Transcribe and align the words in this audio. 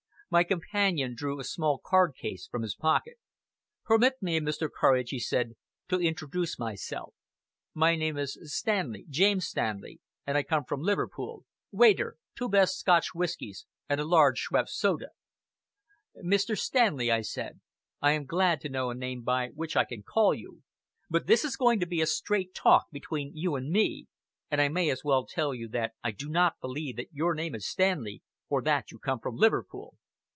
My 0.33 0.45
companion 0.45 1.13
drew 1.13 1.41
a 1.41 1.43
small 1.43 1.77
card 1.85 2.13
case 2.17 2.47
from 2.47 2.61
his 2.61 2.73
pocket. 2.73 3.15
"Permit 3.83 4.13
me, 4.21 4.39
Mr. 4.39 4.69
Courage," 4.71 5.09
he 5.09 5.19
said, 5.19 5.57
"to 5.89 5.99
introduce 5.99 6.57
myself. 6.57 7.13
My 7.73 7.97
name 7.97 8.17
is 8.17 8.39
Stanley, 8.43 9.05
James 9.09 9.45
Stanley, 9.45 9.99
and 10.25 10.37
I 10.37 10.43
come 10.43 10.63
from 10.63 10.83
Liverpool. 10.83 11.43
Waiter, 11.69 12.15
two 12.33 12.47
best 12.47 12.79
Scotch 12.79 13.13
whiskies, 13.13 13.65
and 13.89 13.99
a 13.99 14.05
large 14.05 14.39
Schweppe's 14.39 14.73
soda." 14.73 15.09
"Mr. 16.23 16.57
Stanley," 16.57 17.11
I 17.11 17.23
said, 17.23 17.59
"I 18.01 18.13
am 18.13 18.23
glad 18.25 18.61
to 18.61 18.69
know 18.69 18.89
a 18.89 18.95
name 18.95 19.23
by 19.23 19.49
which 19.49 19.75
I 19.75 19.83
can 19.83 20.01
call 20.01 20.33
you, 20.33 20.63
but 21.09 21.27
this 21.27 21.43
is 21.43 21.57
going 21.57 21.81
to 21.81 21.85
be 21.85 21.99
a 21.99 22.05
straight 22.07 22.55
talk 22.55 22.85
between 22.93 23.35
you 23.35 23.55
and 23.55 23.69
me; 23.69 24.07
and 24.49 24.61
I 24.61 24.69
may 24.69 24.89
as 24.91 25.03
well 25.03 25.25
tell 25.25 25.53
you 25.53 25.67
that 25.73 25.91
I 26.01 26.11
do 26.11 26.29
not 26.29 26.55
believe 26.61 26.95
that 26.95 27.11
your 27.11 27.35
name 27.35 27.53
is 27.53 27.67
Stanley, 27.67 28.23
or 28.47 28.61
that 28.61 28.91
you 28.93 28.97
come 28.97 29.19
from 29.19 29.35
Liverpool!" 29.35 29.97